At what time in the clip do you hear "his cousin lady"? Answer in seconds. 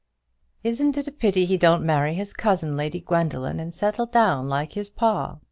2.15-2.99